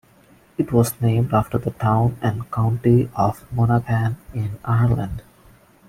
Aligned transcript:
It 0.57 0.71
was 0.71 0.99
named 0.99 1.31
after 1.31 1.59
the 1.59 1.69
town 1.69 2.17
and 2.23 2.49
county 2.49 3.07
of 3.15 3.45
Monaghan 3.53 4.17
in 4.33 4.57
Ireland. 4.65 5.21